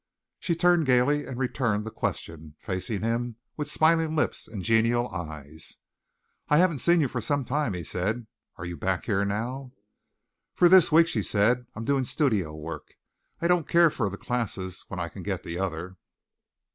[0.39, 5.77] She turned gaily, and returned the question, facing him with smiling lips and genial eyes.
[6.49, 8.25] "I haven't seen you for some time," he said.
[8.55, 9.73] "Are you back here now?"
[10.55, 11.67] "For this week," she said.
[11.75, 12.95] "I'm doing studio work.
[13.41, 15.97] I don't care for classes when I can get the other."